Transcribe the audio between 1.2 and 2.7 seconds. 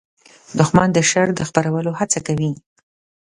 د خپرولو هڅه کوي